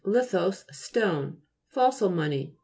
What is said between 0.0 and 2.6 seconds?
lithos, stone. Fossil money.